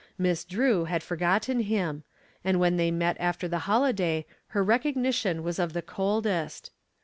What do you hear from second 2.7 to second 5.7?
they met after the holiday her recognition was